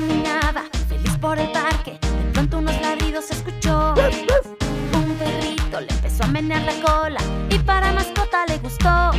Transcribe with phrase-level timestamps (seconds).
[0.00, 1.98] caminaba, feliz por el parque.
[2.00, 3.94] De pronto unos ladridos se escuchó.
[4.94, 9.10] Un perrito le empezó a menear la cola y para mascota le gustó.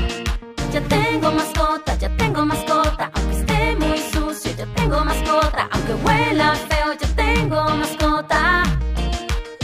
[0.73, 6.55] Ya tengo mascota, ya tengo mascota, aunque esté muy sucio, ya tengo mascota, aunque huela
[6.69, 8.63] feo, ya tengo mascota.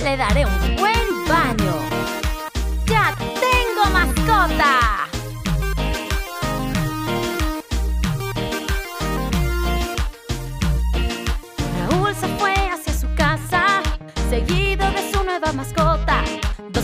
[0.04, 0.77] Le daré un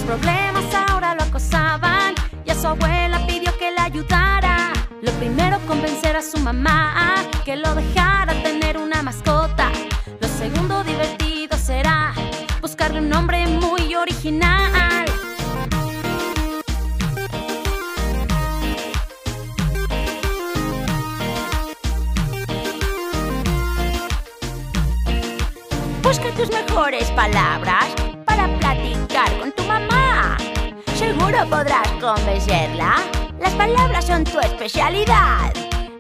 [0.05, 2.13] problemas ahora lo acosaban
[2.45, 4.73] y a su abuela pidió que le ayudara.
[5.01, 9.69] Lo primero, convencer a su mamá que lo dejara tener una mascota.
[10.19, 12.13] Lo segundo, divertido será
[12.61, 15.05] buscarle un nombre muy original.
[26.01, 28.02] Busca tus mejores palabras
[31.33, 32.97] Seguro podrás convencerla.
[33.39, 35.51] Las palabras son tu especialidad.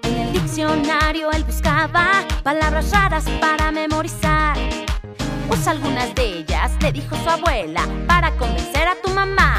[0.03, 4.55] En el diccionario él buscaba palabras raras para memorizar.
[5.49, 9.55] Usa algunas de ellas, le dijo su abuela, para convencer a tu mamá.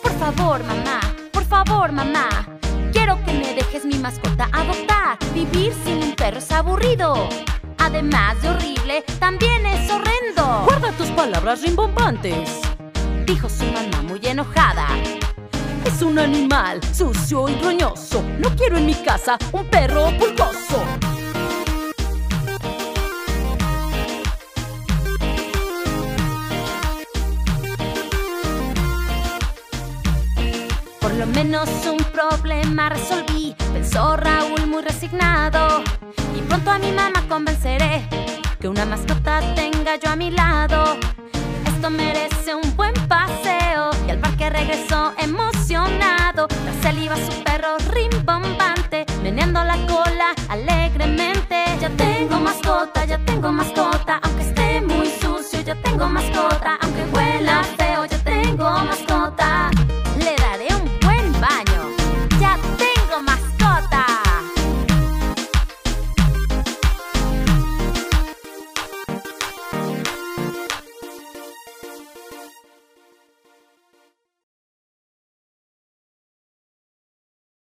[0.00, 1.00] Por favor, mamá,
[1.32, 2.28] por favor, mamá.
[2.92, 5.18] Quiero que me dejes mi mascota adoptar.
[5.34, 7.28] Vivir sin un perro es aburrido.
[7.78, 10.64] Además de horrible, también es horrendo.
[10.66, 12.60] Guarda tus palabras rimbombantes.
[13.26, 14.86] Dijo su mamá muy enojada.
[15.84, 18.22] Es un animal sucio y roñoso.
[18.38, 20.84] No quiero en mi casa un perro pulgoso.
[31.10, 35.82] Por lo menos un problema resolví, pensó Raúl muy resignado.
[36.38, 38.08] Y pronto a mi mamá convenceré
[38.60, 40.96] que una mascota tenga yo a mi lado.
[41.66, 43.90] Esto merece un buen paseo.
[44.06, 46.46] Y al parque regresó emocionado.
[46.46, 48.39] Tras él iba su perro rimbombante,